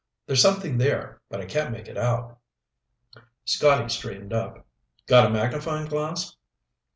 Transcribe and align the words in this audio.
"There's 0.25 0.41
something 0.41 0.79
there, 0.79 1.21
but 1.29 1.41
I 1.41 1.45
can't 1.45 1.71
make 1.71 1.87
it 1.87 1.95
out." 1.95 2.39
Scotty 3.45 3.87
straightened 3.89 4.33
up. 4.33 4.65
"Got 5.05 5.27
a 5.27 5.29
magnifying 5.29 5.85
glass?" 5.85 6.35